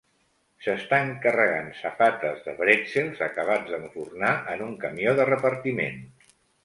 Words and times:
S'estan 0.67 1.11
carregant 1.25 1.67
safates 1.81 2.41
de 2.47 2.55
brètzels 2.61 3.21
acabats 3.27 3.69
d'enfornar 3.75 4.33
en 4.55 4.65
un 4.69 4.73
camió 4.87 5.15
de 5.21 5.29
repartiment. 5.33 6.01